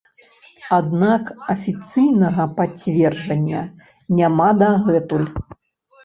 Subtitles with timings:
[0.75, 1.23] Аднак
[1.53, 3.61] афіцыйнага пацверджання
[4.21, 5.29] няма дагэтуль.